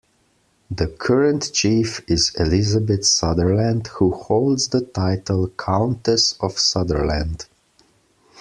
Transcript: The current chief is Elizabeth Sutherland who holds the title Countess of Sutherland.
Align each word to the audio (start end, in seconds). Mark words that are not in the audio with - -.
The 0.71 0.87
current 0.87 1.51
chief 1.53 2.01
is 2.09 2.35
Elizabeth 2.39 3.05
Sutherland 3.05 3.85
who 3.99 4.09
holds 4.11 4.69
the 4.69 4.81
title 4.81 5.49
Countess 5.49 6.33
of 6.39 6.57
Sutherland. 6.57 7.45